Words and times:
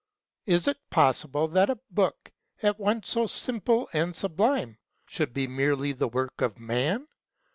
Is 0.47 0.67
it 0.67 0.79
possible 0.89 1.47
that 1.49 1.69
a 1.69 1.77
book, 1.91 2.31
at 2.63 2.79
once 2.79 3.07
so 3.11 3.27
simple 3.27 3.87
and 3.93 4.15
sublime, 4.15 4.79
should 5.05 5.31
be 5.31 5.45
merely 5.45 5.91
the 5.91 6.07
work 6.07 6.41
of 6.41 6.57
man 6.57 7.07